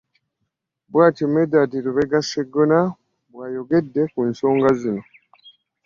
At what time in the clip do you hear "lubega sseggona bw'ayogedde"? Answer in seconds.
1.85-4.01